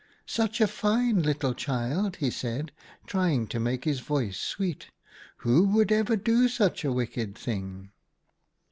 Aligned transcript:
11' 0.23 0.23
Such 0.25 0.61
a 0.61 0.67
fine 0.67 1.21
little 1.21 1.53
child,' 1.53 2.15
he 2.15 2.31
said, 2.31 2.71
trying 3.05 3.45
to 3.45 3.59
make 3.59 3.85
his 3.85 3.99
voice 3.99 4.39
sweet,' 4.39 4.89
who 5.45 5.61
would 5.63 5.91
ever 5.91 6.15
do 6.15 6.47
such 6.47 6.83
a 6.83 6.91
wicked 6.91 7.35
thing 7.37 7.91